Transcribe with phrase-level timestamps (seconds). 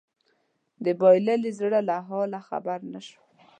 [0.83, 3.29] د بايللي زړه له حاله خبر نه شوم